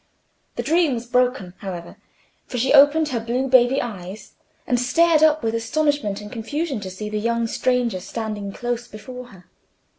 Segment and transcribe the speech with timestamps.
[0.55, 1.95] The dream was broken, however,
[2.47, 4.33] for she opened her blue baby eyes,
[4.65, 9.27] and started up with astonishment and confusion to see the young stranger standing close before
[9.27, 9.45] her.